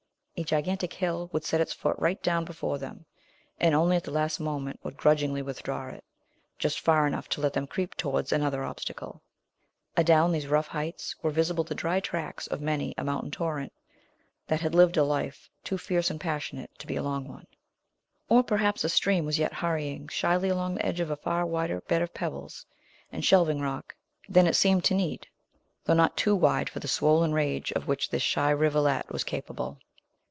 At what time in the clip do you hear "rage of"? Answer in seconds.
27.31-27.87